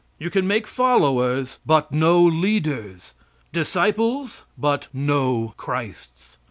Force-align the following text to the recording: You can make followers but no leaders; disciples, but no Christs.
You 0.17 0.31
can 0.31 0.47
make 0.47 0.65
followers 0.65 1.59
but 1.63 1.91
no 1.91 2.23
leaders; 2.23 3.13
disciples, 3.53 4.41
but 4.57 4.87
no 4.91 5.53
Christs. 5.57 6.37